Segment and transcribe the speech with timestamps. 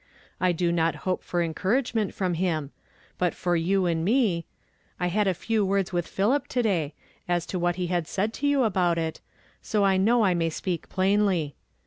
[0.39, 2.71] I do not hope for encouragement from him.
[3.19, 4.47] But for you and me—
[4.99, 6.95] I had a few words with Philip to day,
[7.27, 9.21] as to what he had said to you ahout it,
[9.61, 11.53] so I know I may speak plainly.